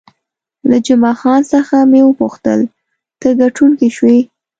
[0.69, 2.59] له جمعه خان څخه مې وپوښتل،
[3.21, 4.17] ته ګټونکی شوې؟